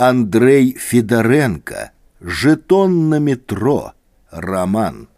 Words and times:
Андрей 0.00 0.76
Федоренко 0.78 1.90
«Жетон 2.20 3.08
на 3.08 3.18
метро» 3.18 3.92
роман 4.30 5.08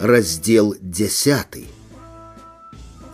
Раздел 0.00 0.74
10 0.80 1.46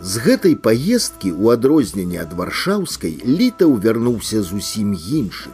З 0.01 0.21
гэтай 0.25 0.55
паездкі 0.55 1.29
ў 1.33 1.57
адрозненне 1.57 2.21
ад 2.23 2.33
варшаўскай 2.37 3.17
літаў 3.25 3.77
вярнуўся 3.85 4.41
зусім 4.45 4.93
іншым. 4.93 5.53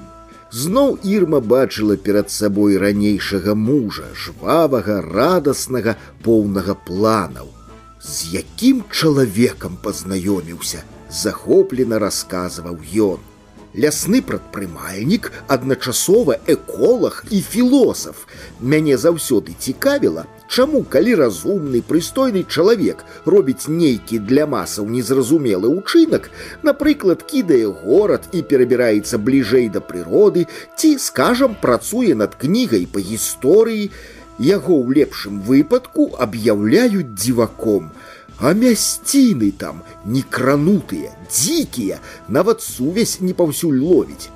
Зноў 0.54 1.00
Ірма 1.02 1.40
бачыла 1.40 1.96
перад 1.98 2.30
сабой 2.30 2.78
ранейшага 2.78 3.56
мужа, 3.56 4.06
жвавага, 4.14 5.00
радаснага, 5.02 5.96
поўнага 6.22 6.76
планаў. 6.88 7.50
З 8.04 8.44
якім 8.44 8.84
чалавекам 8.92 9.80
пазнаёміўся, 9.82 10.84
захоплена 11.10 12.00
расказваў 12.00 12.80
ён. 12.96 13.20
Лясны 13.74 14.22
прадпрымальнік, 14.22 15.32
адначасова 15.50 16.38
эколог 16.46 17.26
і 17.32 17.42
філосаф. 17.42 18.28
Мяне 18.62 18.98
заўсёды 19.02 19.58
цікавіла, 19.58 20.26
Чаму, 20.54 20.84
калі 20.86 21.16
разумны, 21.18 21.80
прыстойны 21.82 22.44
чалавек 22.46 23.00
робіць 23.26 23.66
нейкі 23.66 24.20
для 24.22 24.46
масаў 24.46 24.86
незразумелы 24.86 25.72
ўчынак, 25.72 26.30
напрыклад, 26.62 27.24
кідае 27.26 27.72
горад 27.74 28.28
і 28.38 28.44
перабіраецца 28.46 29.18
бліжэй 29.18 29.72
да 29.74 29.82
прыроды, 29.82 30.46
ці, 30.78 31.00
скажам, 31.02 31.58
працуе 31.58 32.14
над 32.14 32.38
кнігай 32.38 32.86
па 32.86 33.02
гісторыі, 33.02 33.90
яго 34.38 34.78
ў 34.78 35.02
лепшым 35.02 35.42
выпадку 35.42 36.12
аб'яўляюць 36.22 37.18
дзіваком. 37.18 37.90
А 38.40 38.54
мясціны 38.58 39.52
там 39.58 39.82
некранутыя, 40.06 41.14
дзікія, 41.30 42.00
нават 42.28 42.62
сувязь 42.62 43.20
не 43.22 43.34
паўсюль 43.34 43.80
ловіць. 43.80 44.30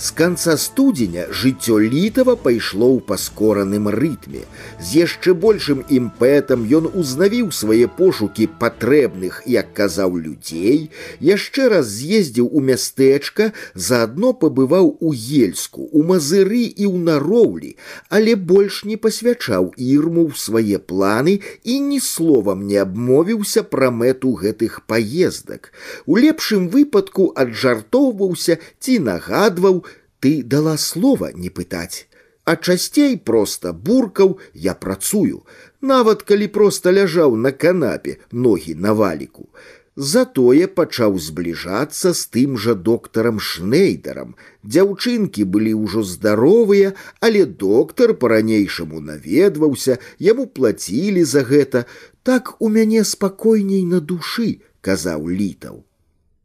С 0.00 0.12
конца 0.12 0.56
студзеня 0.56 1.26
жыццё 1.28 1.76
літава 1.76 2.32
пайшло 2.32 2.86
ў 2.88 3.04
паскораным 3.04 3.84
рытме. 3.92 4.46
З 4.80 5.04
яшчэ 5.04 5.34
большым 5.36 5.82
імпэтам 5.92 6.62
ён 6.78 6.86
узнавіў 6.96 7.50
свае 7.52 7.84
пошукі 7.84 8.48
патрэбных, 8.62 9.42
як 9.44 9.74
казаў 9.76 10.16
людзей, 10.16 10.88
яшчэ 11.20 11.68
раз 11.68 11.92
з'ездзіў 11.92 12.48
у 12.48 12.62
мястэчка, 12.64 13.52
заадно 13.74 14.32
пабываў 14.32 14.88
у 15.04 15.12
ельску, 15.12 15.84
у 15.92 16.00
мазыры 16.12 16.64
і 16.64 16.88
ў 16.88 16.96
нароўлі, 16.96 17.76
але 18.08 18.40
больш 18.40 18.88
не 18.88 18.96
пасвячаў 18.96 19.76
ірму 19.76 20.24
ў 20.32 20.40
свае 20.40 20.80
планы 20.80 21.44
і 21.60 21.76
ні 21.90 22.00
словам 22.00 22.64
не 22.72 22.80
абмовіўся 22.86 23.68
пра 23.68 23.92
мэту 23.92 24.32
гэтых 24.32 24.80
паездак. 24.88 25.76
У 26.08 26.16
лепшым 26.16 26.72
выпадку 26.72 27.28
аджартоўваўся 27.36 28.56
ці 28.80 28.98
нагадваў, 29.04 29.83
ты 30.24 30.42
дала 30.42 30.76
слова 30.76 31.32
не 31.34 31.50
пытаць, 31.50 32.06
а 32.44 32.56
часцей 32.56 33.16
просто 33.16 33.72
буркаў 33.72 34.38
я 34.54 34.74
працую, 34.74 35.44
нават 35.80 36.22
калі 36.22 36.48
проста 36.48 36.92
ляжаў 36.92 37.36
на 37.36 37.52
канапе 37.52 38.16
ногі 38.32 38.74
на 38.74 38.94
валіку. 38.94 39.48
Затое 39.96 40.66
пачаў 40.78 41.18
збліжацца 41.18 42.12
з 42.14 42.26
тым 42.34 42.56
жа 42.64 42.74
доктарам 42.88 43.40
шнейдарам. 43.46 44.32
Дзяўчынкі 44.64 45.44
былі 45.44 45.74
ўжо 45.82 46.04
здаровыя, 46.06 46.94
але 47.20 47.44
доктар 47.44 48.14
па-ранейшаму 48.14 49.00
наведваўся, 49.00 49.98
яму 50.18 50.46
плацілі 50.46 51.24
за 51.24 51.44
гэта. 51.44 51.84
Так 52.22 52.54
у 52.60 52.68
мяне 52.68 53.04
спакойней 53.04 53.84
на 53.84 54.00
душы, 54.00 54.62
казаў 54.80 55.28
літаў. 55.28 55.83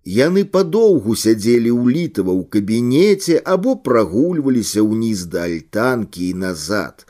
Яны 0.10 0.42
падоўгу 0.56 1.16
сядзелі 1.18 1.72
ў 1.74 1.94
літава 1.98 2.34
ў 2.34 2.44
кабінеце 2.56 3.42
або 3.54 3.74
прагульваліся 3.88 4.86
ўніз 4.86 5.26
да 5.34 5.50
альтанкі 5.50 6.30
і 6.30 6.36
назад. 6.46 7.06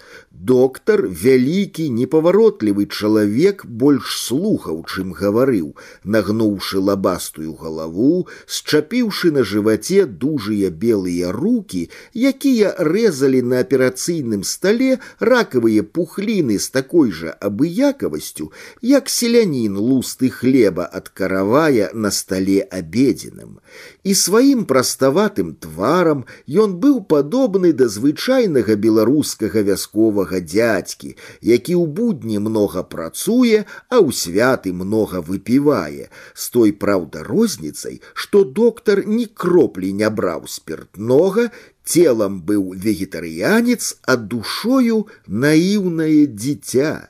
Доктар, 0.46 1.08
вялікі, 1.08 1.90
непаваротлівы 1.90 2.86
чалавек 2.86 3.66
больш 3.66 4.19
слухаў, 4.22 4.84
чым 4.86 5.16
гаварыў, 5.18 5.74
нагнуўшы 6.03 6.78
лабастую 6.78 7.56
галаву, 7.58 8.28
счапіўшы 8.46 9.31
на 9.31 9.41
жываце 9.41 10.06
дужыя 10.06 10.69
белыя 10.69 11.31
руки, 11.31 11.90
якія 12.13 12.75
рэзалі 12.78 13.41
на 13.41 13.63
аперацыйным 13.66 14.44
стале 14.44 15.00
ракавыя 15.19 15.81
пухліны 15.81 16.59
з 16.59 16.69
такой 16.69 17.09
жа 17.09 17.34
абыякавасцю, 17.40 18.52
як 18.81 19.09
селянін 19.09 19.80
лусты 19.81 20.30
хлеба 20.30 20.86
ад 20.86 21.09
каравая 21.09 21.90
на 21.94 22.12
стале 22.12 22.59
абедзеным. 22.62 23.58
І 24.03 24.13
сваім 24.13 24.66
праставатым 24.69 25.56
тварам 25.56 26.25
ён 26.46 26.78
быў 26.78 27.02
падобны 27.09 27.74
да 27.74 27.90
звычайнага 27.90 28.75
беларускага 28.75 29.66
вясковага 29.66 30.28
добрага 30.30 30.40
дядькі, 30.40 31.16
які 31.41 31.74
ў 31.75 31.86
будні 31.90 32.40
многа 32.40 32.84
працуе, 32.84 33.66
а 33.90 33.97
ў 33.97 34.13
святы 34.13 34.74
многа 34.74 35.22
выпівае, 35.22 36.09
з 36.34 36.44
той 36.53 36.72
праўда 36.72 37.24
розніцай, 37.24 38.02
што 38.13 38.44
доктар 38.44 39.06
ні 39.08 39.25
кроплі 39.25 39.94
не 39.94 40.09
браў 40.09 40.46
спиртнога, 40.47 41.50
целам 41.86 42.41
быў 42.46 42.78
вегетарыянец, 42.78 43.97
а 44.06 44.16
душою 44.18 45.08
наіўнае 45.28 46.30
дзіця. 46.30 47.09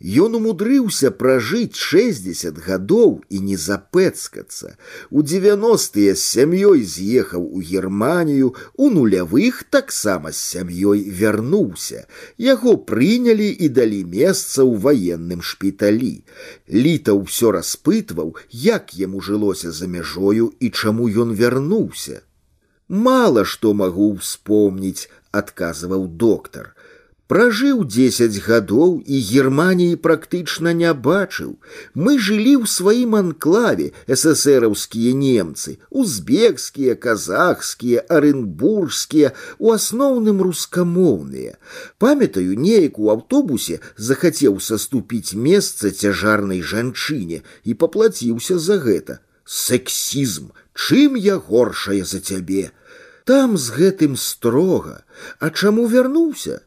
Ён 0.00 0.36
умудрыўся 0.38 1.10
пражыць 1.12 1.76
60 1.76 2.56
гадоў 2.64 3.10
і 3.28 3.40
не 3.44 3.56
запэцкацца. 3.60 4.72
У 5.12 5.20
90-тыя 5.20 6.14
з 6.16 6.22
сям'ёй 6.24 6.84
з'ехаў 6.88 7.44
у 7.44 7.60
Германію, 7.60 8.54
у 8.80 8.88
нулявых 8.88 9.60
таксама 9.68 10.32
з 10.32 10.40
сям'ёй 10.40 11.04
вярнуўся. 11.04 12.06
Яго 12.38 12.76
прынялі 12.80 13.52
і 13.52 13.68
далі 13.68 14.00
месца 14.08 14.64
ў 14.64 14.80
ваенным 14.80 15.44
шпіталі. 15.44 16.24
Літа 16.72 17.12
ўсё 17.12 17.52
распытваў, 17.52 18.40
як 18.48 18.96
яму 18.96 19.20
жылося 19.20 19.68
за 19.68 19.84
мяжою 19.84 20.56
і 20.60 20.72
чаму 20.72 21.12
ён 21.12 21.36
вярнуўся. 21.36 22.24
Мала 22.88 23.44
што 23.44 23.76
магу 23.76 24.16
ўспомніць, 24.16 25.12
адказваў 25.30 26.08
доктар. 26.08 26.72
Пражыў 27.30 27.84
дзесяць 27.86 28.42
гадоў 28.42 28.94
і 29.06 29.18
Германіі 29.22 29.98
практычна 30.04 30.70
не 30.74 30.90
бачыў. 31.02 31.50
Мы 31.94 32.18
жылі 32.18 32.54
ў 32.58 32.66
сваім 32.66 33.12
анклаве 33.14 33.84
эсэсэраўскія 34.14 35.12
немцы, 35.14 35.76
узбекскія, 35.94 36.96
казахскія, 37.04 38.02
арэнбургскія, 38.16 39.30
у 39.62 39.70
асноўным 39.70 40.42
рускамоўныя. 40.42 41.54
Памятаю, 42.02 42.58
неяк 42.58 42.98
у 42.98 43.12
аўтобусе 43.14 43.78
захацеў 43.94 44.58
саступіць 44.58 45.38
месца 45.38 45.92
цяжарнай 45.94 46.64
жанчыне 46.72 47.44
і 47.62 47.76
паплаціўся 47.84 48.58
за 48.58 48.80
гэта. 48.82 49.20
Сексізм, 49.46 50.50
чым 50.74 51.14
я 51.14 51.38
горшая 51.38 52.02
за 52.02 52.18
цябе. 52.18 52.74
Там 53.22 53.54
з 53.54 53.70
гэтым 53.78 54.18
строга, 54.18 55.04
А 55.38 55.50
чаму 55.50 55.86
вярнуўся? 55.86 56.58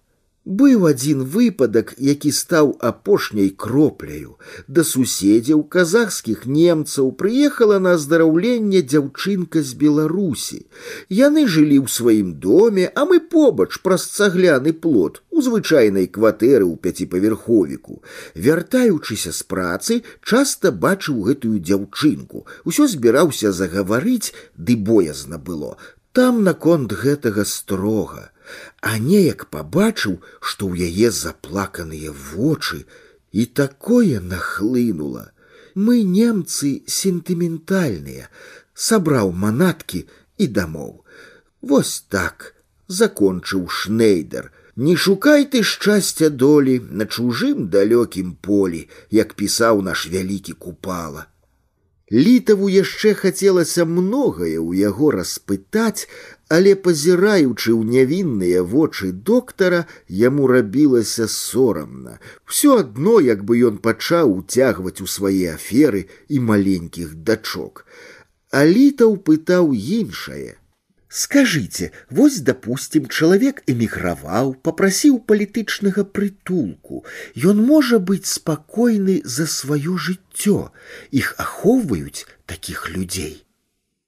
Быў 0.48 0.88
адзін 0.90 1.24
выпадак, 1.24 1.94
які 1.98 2.30
стаў 2.36 2.74
апошняй 2.84 3.48
кропляю. 3.64 4.36
Да 4.68 4.84
суседзяў 4.84 5.64
казахскіх 5.76 6.44
немцаў 6.46 7.14
прыехала 7.22 7.78
на 7.80 7.94
аздараўленне 7.96 8.82
дзяўчынка 8.84 9.64
з 9.64 9.72
Беларусі. 9.80 10.60
Яны 11.08 11.48
жылі 11.48 11.80
ў 11.80 11.88
сваім 11.88 12.36
доме, 12.44 12.92
а 12.92 13.08
мы 13.08 13.22
побач 13.24 13.80
праз 13.88 14.04
цагляны 14.12 14.76
плот 14.76 15.24
у 15.32 15.40
звычайнай 15.40 16.12
кватэры 16.12 16.68
ў 16.68 16.76
пяціпавярховіку. 16.76 18.04
Вяртаючыся 18.36 19.32
з 19.32 19.48
працы, 19.48 20.04
часта 20.20 20.76
бачыў 20.76 21.24
гэтую 21.24 21.56
дзяўчынку. 21.64 22.44
Усё 22.68 22.92
збіраўся 22.92 23.56
загаварыць, 23.56 24.36
ды 24.60 24.76
боязна 24.76 25.40
было. 25.40 25.78
Там 26.18 26.44
наконт 26.44 26.94
гэтага 26.94 27.46
строга 27.46 28.30
а 28.82 28.98
неяк 29.00 29.46
пабачыў, 29.54 30.18
што 30.40 30.68
ў 30.68 30.90
яе 30.90 31.12
заплаканыя 31.18 32.12
вочы 32.12 32.84
і 33.32 33.46
такое 33.60 34.20
нахлынула. 34.34 35.32
Мы 35.76 36.04
немцы 36.04 36.74
сентыментальныя, 36.96 38.30
сабраў 38.88 39.32
манаткі 39.46 40.04
і 40.38 40.50
дамоў. 40.58 40.92
Вось 41.62 41.96
так 42.10 42.52
закончыў 42.88 43.70
шнейдер. 43.70 44.52
Не 44.76 44.96
шукай 44.98 45.46
ты 45.46 45.62
шчасця 45.64 46.30
долі 46.30 46.80
на 47.02 47.06
чужым 47.06 47.70
далёкім 47.74 48.36
полі, 48.42 48.88
як 49.10 49.34
пісаў 49.40 49.82
наш 49.86 50.08
вялікі 50.14 50.54
купала. 50.54 51.28
Літаву 52.14 52.70
яшчэ 52.70 53.14
хацелася 53.18 53.86
многае 53.90 54.58
ў 54.62 54.86
яго 54.86 55.10
распытаць, 55.16 56.06
але 56.56 56.74
пазіраючы 56.76 57.74
ў 57.74 57.82
нявінныя 57.94 58.62
вочы 58.74 59.12
доктара 59.30 59.80
яму 60.24 60.46
рабілася 60.52 61.26
сорамна 61.36 62.20
все 62.46 62.76
адно 62.84 63.16
як 63.28 63.42
бы 63.48 63.58
ён 63.70 63.80
пачаў 63.88 64.36
уцягваць 64.36 65.02
у 65.02 65.08
свае 65.10 65.56
аферы 65.58 66.06
і 66.30 66.44
маленькіх 66.52 67.16
дачок 67.30 67.88
Алітаў 68.54 69.16
пытаў 69.28 69.74
іншае. 69.74 70.62
Скажите, 71.16 71.92
вось, 72.10 72.40
допустим, 72.40 73.06
чалавек 73.06 73.62
эміграваў, 73.70 74.56
попрасіў 74.66 75.20
палітычнага 75.32 76.06
прытулку. 76.10 77.04
Ён 77.38 77.62
можа 77.68 78.00
быць 78.02 78.26
спакойны 78.32 79.22
за 79.36 79.46
сваё 79.46 79.94
жыццё. 80.08 80.74
Іх 81.12 81.36
ахоўваюць 81.38 82.26
такіх 82.50 82.90
людзей. 82.90 83.46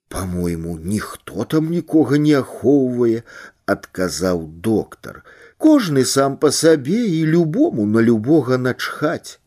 По-мойму, 0.08 0.74
ніхто 0.82 1.44
там 1.44 1.70
нікога 1.70 2.18
не 2.18 2.34
ахоўвае, 2.42 3.22
адказаў 3.70 4.42
доктар. 4.66 5.22
Кожны 5.58 6.04
сам 6.04 6.36
па 6.42 6.50
сабе 6.50 7.06
і 7.06 7.22
любому 7.22 7.86
на 7.86 8.02
любога 8.02 8.58
начхаць. 8.58 9.38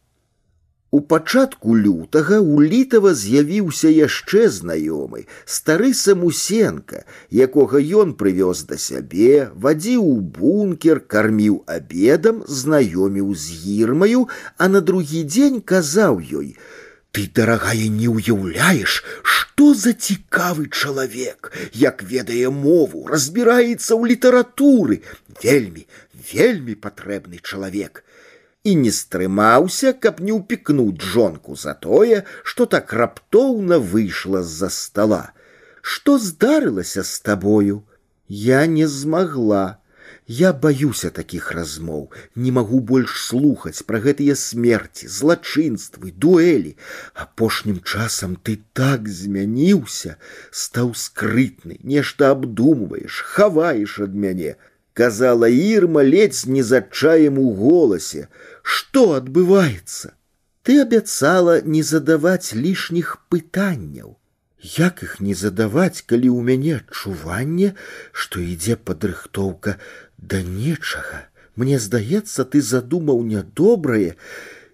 У 0.93 1.01
пачатку 1.01 1.75
лютага 1.77 2.37
у 2.41 2.61
літава 2.65 3.11
з'явіўся 3.13 3.89
яшчэ 3.93 4.47
знаёмы, 4.53 5.27
стары 5.45 5.93
самусенка, 5.93 7.03
якога 7.29 7.81
ён 8.03 8.15
прывёз 8.21 8.63
да 8.71 8.77
сябе, 8.85 9.53
вадзіў 9.53 10.01
у 10.01 10.17
бункер, 10.39 11.03
карміў 11.15 11.61
абедам, 11.69 12.41
знаёміў 12.61 13.29
з 13.37 13.59
гірмаю, 13.61 14.25
а 14.57 14.71
на 14.73 14.81
другі 14.81 15.23
дзень 15.29 15.61
казаў 15.61 16.25
ёй: « 16.41 17.13
Ты, 17.13 17.29
дарагая, 17.37 17.85
не 18.01 18.09
ўяўляеш, 18.09 19.03
што 19.21 19.73
за 19.77 19.93
цікавы 19.93 20.73
чалавек, 20.73 21.53
як 21.73 22.01
ведае 22.01 22.49
мову, 22.49 23.05
разбіраецца 23.05 23.93
ў 23.93 24.17
літаратуры, 24.17 25.01
вельмі, 25.45 25.85
вельмі 26.33 26.73
патрэбны 26.73 27.45
чалавек 27.45 28.02
і 28.63 28.75
не 28.75 28.91
стрымаўся, 28.91 29.93
каб 29.93 30.19
не 30.19 30.35
ўпікнуць 30.35 31.01
жонку 31.01 31.55
за 31.55 31.73
тое, 31.73 32.23
што 32.43 32.65
так 32.65 32.93
раптоўна 32.93 33.79
выйшла 33.79 34.43
з-за 34.43 34.69
стола. 34.69 35.25
Што 35.81 36.17
здарылася 36.19 37.03
з 37.03 37.19
табою? 37.19 37.83
Я 38.27 38.65
не 38.65 38.87
змагла. 38.87 39.79
Я 40.29 40.53
баюся 40.53 41.09
такіх 41.09 41.51
размоў, 41.57 42.11
не 42.35 42.51
магу 42.53 42.79
больш 42.89 43.15
слухаць 43.25 43.81
пра 43.81 43.97
гэтыя 44.03 44.35
смерці, 44.37 45.07
злачынствы, 45.09 46.11
дуэлі. 46.13 46.75
Апошнім 47.15 47.79
часам 47.81 48.35
ты 48.35 48.59
так 48.77 49.09
змяніўся, 49.09 50.17
стаў 50.51 50.93
скрытны, 50.93 51.79
нешта 51.81 52.29
абдумваеш, 52.35 53.23
хаваеш 53.31 53.97
ад 54.05 54.13
мяне, 54.13 54.53
казала 54.93 55.47
Ірма 55.47 56.03
ледзь 56.03 56.45
не 56.47 56.63
з 56.63 56.83
адчаем 56.83 57.39
у 57.39 57.53
голасе. 57.55 58.27
Што 58.61 59.15
адбываецца? 59.17 60.13
Ты 60.63 60.81
абяцала 60.83 61.61
не 61.63 61.83
задаваць 61.83 62.53
лішніх 62.53 63.17
пытанняў. 63.31 64.17
Як 64.59 65.03
іх 65.03 65.19
не 65.23 65.33
задаваць, 65.33 66.03
калі 66.03 66.29
ў 66.35 66.39
мяне 66.43 66.75
адчуванне, 66.83 67.73
што 68.11 68.43
ідзе 68.43 68.75
падрыхтоўка 68.75 69.79
да 70.17 70.41
нечага. 70.43 71.31
Мне 71.55 71.79
здаецца, 71.79 72.43
ты 72.43 72.61
задумаў 72.61 73.23
нядобрае, 73.23 74.19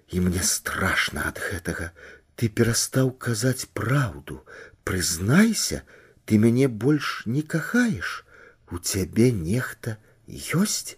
і 0.09 0.25
мне 0.25 0.41
страшна 0.41 1.29
ад 1.29 1.37
гэтага. 1.37 1.91
Ты 2.35 2.49
перастаў 2.49 3.13
казаць 3.13 3.69
праўду. 3.77 4.41
Прызнайся, 4.83 5.83
ты 6.25 6.41
мяне 6.41 6.67
больш 6.67 7.21
не 7.25 7.41
кахаеш. 7.41 8.25
У 8.71 8.81
цябе 8.81 9.31
нехта 9.31 9.97
ёсць 10.29 10.97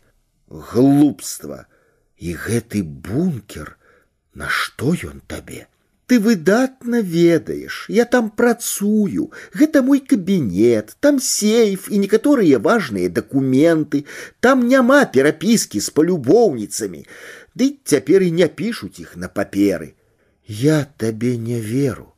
глупства 0.50 1.66
і 2.18 2.34
гэты 2.34 2.84
бункер 2.84 3.76
нашто 4.34 4.94
ён 5.10 5.22
табе 5.28 5.68
ты 6.08 6.20
выдатна 6.24 7.02
ведаеш 7.02 7.86
я 7.92 8.06
там 8.06 8.30
працую 8.32 9.30
гэта 9.54 9.84
мой 9.84 10.00
кабінет 10.00 10.96
там 11.00 11.20
сейф 11.20 11.90
і 11.92 12.00
некаторыя 12.04 12.60
важныя 12.60 13.12
дакументы 13.12 14.06
там 14.40 14.68
няма 14.68 15.04
перапіскі 15.06 15.84
з 15.84 15.92
палюбоўніцамі 16.00 17.04
ды 17.56 17.72
цяпер 17.84 18.24
і 18.24 18.32
не 18.40 18.48
пішуць 18.48 19.00
іх 19.04 19.18
на 19.20 19.28
паперы 19.28 19.94
я 20.48 20.86
табе 20.98 21.36
не 21.36 21.60
веру 21.60 22.11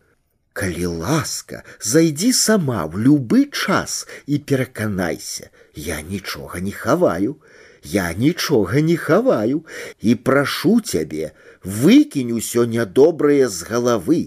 Калі 0.60 0.86
ласка, 0.86 1.64
зайдзі 1.80 2.34
сама 2.34 2.86
в 2.86 3.00
любы 3.00 3.46
час 3.52 4.08
і 4.28 4.40
пераканайся, 4.40 5.50
я 5.76 6.02
нічога 6.02 6.60
не 6.60 6.72
хаваю, 6.72 7.38
я 7.84 8.14
нічога 8.14 8.82
не 8.82 8.98
хаваю 8.98 9.64
і 10.02 10.16
прашу 10.16 10.82
цябе, 10.82 11.32
выкінь 11.64 12.36
усё 12.36 12.66
нядобрае 12.66 13.48
з 13.48 13.64
галавы. 13.72 14.20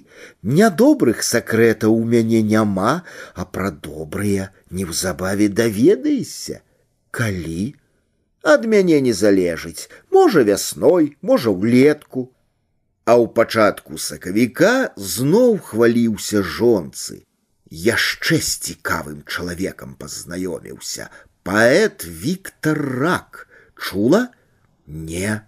Нядобрых 0.43 1.23
сакрэтаў 1.23 1.93
у 1.93 2.05
мяне 2.05 2.43
няма, 2.43 3.03
а 3.35 3.45
пра 3.45 3.71
добрыя 3.71 4.51
неўзабаве 4.71 5.49
даведаешся. 5.49 6.61
Калі? 7.11 7.75
Ад 8.43 8.65
мяне 8.65 9.01
не 9.01 9.13
залежыць, 9.13 9.89
можа 10.11 10.43
вясной, 10.43 11.17
можа 11.21 11.53
ўлетку, 11.53 12.33
а 13.07 13.19
ў 13.19 13.27
пачатку 13.37 13.99
сакавіка 13.99 14.95
зноў 14.97 15.59
хваліўся 15.69 16.43
жонцы. 16.43 17.23
Яшчэ 17.73 18.39
з 18.39 18.53
цікавым 18.71 19.25
чалавекам 19.27 19.97
пазнаёміўся. 19.97 21.09
Паэт 21.43 22.05
Віктор 22.05 22.79
рак 23.03 23.49
чула 23.75 24.29
не 24.87 25.41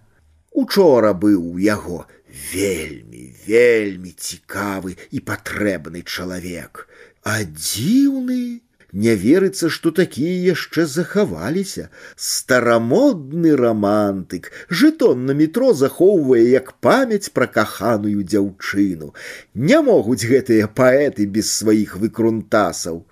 учора 0.51 1.13
быў 1.13 1.39
у 1.53 1.57
яго 1.59 2.03
вельмі 2.51 3.31
вельмі 3.47 4.11
цікавы 4.11 4.97
і 5.11 5.21
патрэбны 5.29 6.03
чалавек 6.03 6.87
а 7.23 7.43
дзіўны 7.43 8.61
не 8.95 9.13
верыцца, 9.21 9.69
што 9.75 9.91
такія 9.91 10.35
яшчэ 10.55 10.85
захаваліся. 10.91 11.89
Старамодны 12.15 13.55
рамантык, 13.59 14.51
жытон 14.69 15.25
на 15.29 15.35
метро 15.39 15.73
захоўвае 15.73 16.43
як 16.49 16.71
памяць 16.87 17.33
пра 17.35 17.47
каханую 17.57 18.23
дзяўчыну. 18.23 19.11
Не 19.53 19.81
могуць 19.89 20.23
гэтыя 20.29 20.71
паэты 20.79 21.27
без 21.37 21.51
сваіх 21.51 21.97
выкрунтасаў. 22.05 23.03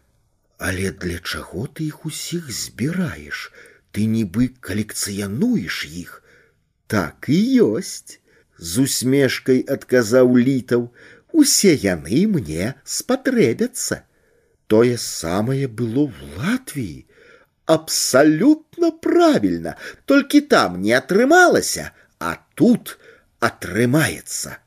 Але 0.57 0.91
для 1.03 1.19
чаго 1.19 1.67
ты 1.67 1.91
іх 1.91 2.05
усіх 2.07 2.47
збіраеш? 2.47 3.51
Ты 3.91 4.07
нібы 4.07 4.49
калекцыянуеш 4.63 5.83
іх. 6.03 6.23
Так 6.87 7.27
і 7.27 7.41
ёсць. 7.67 8.19
З 8.55 8.87
усмешкай 8.87 9.59
адказаў 9.75 10.37
літаў, 10.47 10.87
усе 11.35 11.73
яны 11.83 12.23
мне 12.37 12.73
спатрэбяцца. 12.85 14.03
Тое 14.67 14.97
самае 14.97 15.67
было 15.67 16.05
в 16.07 16.19
Латвіі. 16.39 17.05
Абсалютна 17.65 18.91
правільна, 18.91 19.75
толькі 20.05 20.41
там 20.41 20.81
не 20.81 20.91
атрымалася, 20.97 21.91
а 22.19 22.35
тут 22.55 22.97
атрымаецца. 23.39 24.59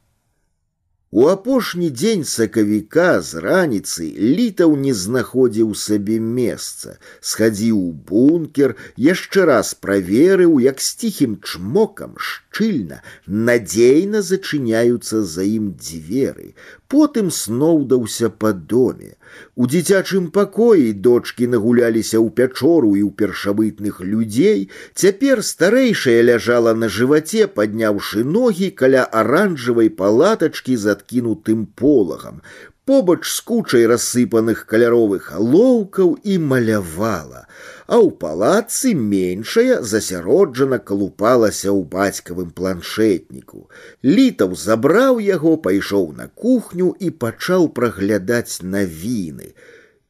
У 1.16 1.26
апошні 1.32 1.88
дзень 1.90 2.24
сакавіка 2.28 3.20
з 3.26 3.40
раніцы 3.42 4.06
літаў 4.38 4.74
не 4.80 4.92
знаходзіў 5.02 5.70
сабе 5.82 6.16
месца, 6.20 6.96
схадзіў 7.20 7.78
у 7.78 7.92
бункер, 8.10 8.74
яшчэ 9.04 9.46
раз 9.50 9.70
праверыў, 9.86 10.58
як 10.64 10.82
з 10.82 10.90
ціхім 11.04 11.38
чмокам 11.40 12.18
шчыльна, 12.50 12.98
надзейна 13.26 14.22
зачыняюцца 14.28 15.22
за 15.22 15.46
ім 15.46 15.70
дзверы, 15.80 16.54
потым 16.88 17.30
сноўдаўся 17.38 18.30
па 18.44 18.52
доме. 18.52 19.14
У 19.56 19.66
дзіцячым 19.72 20.28
пакоі 20.36 20.92
дочкі 21.06 21.50
нагуляліся 21.54 22.18
ў 22.18 22.28
пячору 22.38 22.94
і 22.96 23.02
ў 23.06 23.10
першабытных 23.22 24.00
людзей. 24.12 24.68
Цяпер 24.94 25.42
старэйшая 25.50 26.20
ляжала 26.30 26.74
на 26.74 26.88
жываце, 26.88 27.46
падняўшы 27.58 28.24
ногі 28.38 28.70
каля 28.82 29.04
аранжавай 29.24 29.92
палатачкі 30.00 30.76
з 30.76 30.96
адкінутым 30.96 31.66
полагам. 31.82 32.40
Побач 32.86 33.26
з 33.26 33.40
кучай 33.42 33.84
рассыпаных 33.90 34.62
каляровых 34.70 35.32
алоўкаў 35.34 36.12
і 36.22 36.38
малявала 36.38 37.46
а 37.90 37.98
ў 38.02 38.10
палацы 38.22 38.94
меншая 38.98 39.78
засяроджана 39.92 40.78
калупалася 40.90 41.70
ў 41.70 41.86
бацькавым 41.94 42.50
планшетніку. 42.50 43.68
Літаў 44.02 44.58
забраў 44.64 45.22
яго, 45.22 45.56
пайшоў 45.68 46.12
на 46.18 46.28
кухню 46.28 46.92
і 46.98 47.10
пачаў 47.24 47.70
праглядаць 47.78 48.62
навіны. 48.62 49.54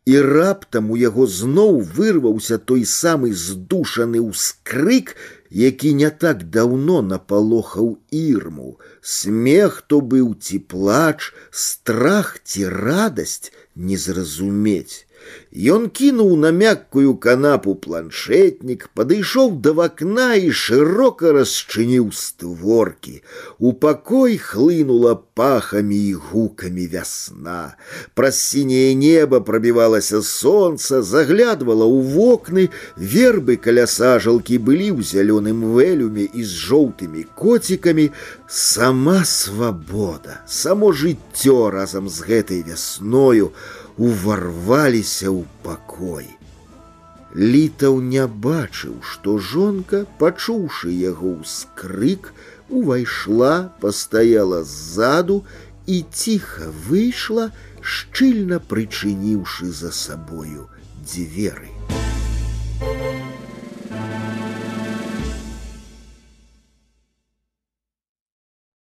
І 0.06 0.20
раптам 0.22 0.90
у 0.94 0.96
яго 0.96 1.26
зноў 1.26 1.80
вырваўся 1.82 2.58
той 2.70 2.84
самы 2.86 3.32
здушаны 3.34 4.20
ўскрык, 4.22 5.16
які 5.50 5.94
не 5.94 6.10
так 6.10 6.44
даўно 6.56 7.00
напалохаў 7.02 7.98
ірму. 8.10 8.78
Смех 9.02 9.82
то 9.86 10.00
быў 10.00 10.34
ці 10.38 10.58
плач, 10.58 11.34
страх 11.50 12.38
ці 12.44 12.68
радасць 12.70 13.50
не 13.74 13.98
зразумець. 13.98 15.06
Ён 15.56 15.88
кінуў 15.88 16.36
на 16.36 16.50
мяккую 16.52 17.14
канапу 17.22 17.74
планшетнік, 17.80 18.90
падышоў 18.98 19.54
да 19.64 19.72
вакна 19.78 20.34
і 20.36 20.50
шырока 20.52 21.32
расчыніў 21.32 22.10
створкі. 22.12 23.22
У 23.58 23.72
пакой 23.72 24.36
хлынула 24.36 25.14
пахамі 25.38 25.96
і 25.96 26.12
гукамі 26.12 26.86
вясна. 26.92 27.76
Праз 28.14 28.40
сіняе 28.42 28.92
неба 28.94 29.40
прабівалася 29.40 30.20
сонца, 30.20 31.00
заглядвала 31.00 31.88
ў 31.88 32.04
вокны, 32.12 32.68
вербы 32.96 33.56
каля 33.56 33.86
сажалкі 33.86 34.60
былі 34.60 34.92
ў 34.92 35.00
зялёным 35.00 35.64
вэлюме 35.72 36.28
і 36.28 36.44
з 36.44 36.52
жоўтымі 36.68 37.24
коцікамі, 37.32 38.10
сама 38.44 39.24
свабода, 39.24 40.44
само 40.46 40.92
жыццё 40.92 41.70
разам 41.72 42.12
з 42.12 42.28
гэтай 42.28 42.60
вясною, 42.66 43.54
уварваліся 44.00 45.28
ў 45.30 45.44
пакой. 45.62 46.26
Літаў 47.36 48.00
не 48.00 48.24
бачыў, 48.26 48.96
што 49.04 49.36
жонка, 49.38 50.06
пачуўшы 50.20 50.92
яго 50.92 51.36
ўскрык, 51.44 52.32
увайшла, 52.72 53.70
пастаяла 53.84 54.64
ззаду 54.64 55.44
і 55.86 56.02
ціха 56.10 56.72
выйшла, 56.88 57.50
шчыльна 57.80 58.58
прычыніўшы 58.72 59.68
за 59.70 59.92
сабою 59.92 60.68
дзверы. 61.04 61.69